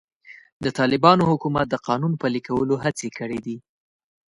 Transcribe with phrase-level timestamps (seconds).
[0.63, 3.57] د طالبانو حکومت د قانون پلي کولو هڅې کړې دي.